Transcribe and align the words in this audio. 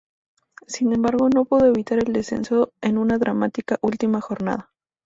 Sin 0.65 0.93
embargo, 0.93 1.29
no 1.29 1.45
pudo 1.45 1.67
evitar 1.67 1.99
el 1.99 2.11
descenso 2.11 2.73
en 2.81 2.97
una 2.97 3.19
dramática 3.19 3.77
última 3.83 4.19
jornada. 4.19 4.71